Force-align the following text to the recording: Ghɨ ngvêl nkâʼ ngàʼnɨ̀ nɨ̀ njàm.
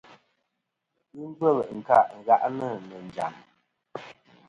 Ghɨ 1.15 1.23
ngvêl 1.31 1.57
nkâʼ 1.77 2.05
ngàʼnɨ̀ 2.19 2.71
nɨ̀ 2.87 2.99
njàm. 3.07 3.33